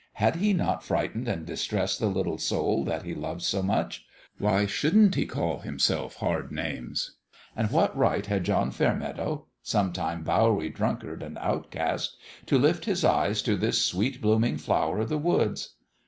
Had 0.13 0.37
he 0.37 0.51
not 0.51 0.81
frightened 0.83 1.27
and 1.27 1.45
distressed 1.45 1.99
the 1.99 2.07
little 2.07 2.39
soul 2.39 2.83
that 2.85 3.03
he 3.03 3.13
loved 3.13 3.43
so 3.43 3.61
much? 3.61 4.03
Why 4.39 4.65
shouldn't 4.65 5.13
he 5.13 5.27
call 5.27 5.59
himself 5.59 6.15
hard 6.15 6.51
names? 6.51 7.17
And 7.55 7.69
what 7.69 7.95
right 7.95 8.25
had 8.25 8.43
John 8.43 8.71
Fairmeadow, 8.71 9.45
some 9.61 9.93
time 9.93 10.23
Bowery 10.23 10.69
drunkard 10.71 11.21
and 11.21 11.37
outcast, 11.37 12.17
to 12.47 12.57
lift 12.57 12.85
his 12.85 13.05
eyes 13.05 13.43
to 13.43 13.55
this 13.55 13.85
sweet 13.85 14.21
blooming 14.21 14.57
flower 14.57 15.01
o' 15.01 15.05
the 15.05 15.19
woods 15.19 15.75